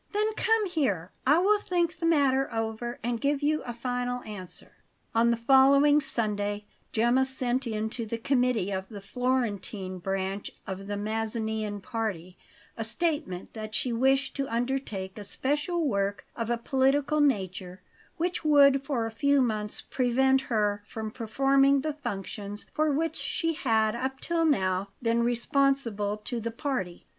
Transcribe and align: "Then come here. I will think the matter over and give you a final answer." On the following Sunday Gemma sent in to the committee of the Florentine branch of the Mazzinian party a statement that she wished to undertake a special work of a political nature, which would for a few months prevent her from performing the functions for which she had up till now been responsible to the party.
"Then 0.13 0.33
come 0.33 0.65
here. 0.65 1.11
I 1.27 1.37
will 1.37 1.59
think 1.59 1.97
the 1.99 2.07
matter 2.07 2.51
over 2.51 2.97
and 3.03 3.21
give 3.21 3.43
you 3.43 3.61
a 3.65 3.71
final 3.71 4.23
answer." 4.23 4.77
On 5.13 5.29
the 5.29 5.37
following 5.37 6.01
Sunday 6.01 6.65
Gemma 6.91 7.23
sent 7.23 7.67
in 7.67 7.87
to 7.91 8.07
the 8.07 8.17
committee 8.17 8.71
of 8.71 8.89
the 8.89 8.99
Florentine 8.99 9.99
branch 9.99 10.49
of 10.65 10.87
the 10.87 10.97
Mazzinian 10.97 11.81
party 11.81 12.35
a 12.75 12.83
statement 12.83 13.53
that 13.53 13.75
she 13.75 13.93
wished 13.93 14.35
to 14.37 14.49
undertake 14.51 15.19
a 15.19 15.23
special 15.23 15.87
work 15.87 16.25
of 16.35 16.49
a 16.49 16.57
political 16.57 17.19
nature, 17.21 17.83
which 18.17 18.43
would 18.43 18.83
for 18.83 19.05
a 19.05 19.11
few 19.11 19.39
months 19.39 19.81
prevent 19.81 20.41
her 20.49 20.81
from 20.87 21.11
performing 21.11 21.81
the 21.81 21.93
functions 21.93 22.65
for 22.73 22.91
which 22.91 23.17
she 23.17 23.53
had 23.53 23.93
up 23.95 24.19
till 24.19 24.45
now 24.45 24.89
been 25.03 25.21
responsible 25.21 26.17
to 26.17 26.39
the 26.39 26.49
party. 26.49 27.05